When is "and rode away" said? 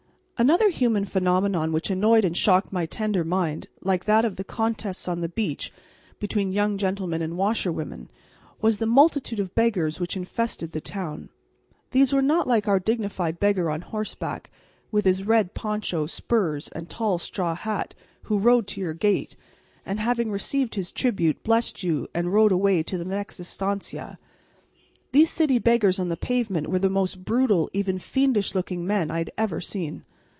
22.15-22.81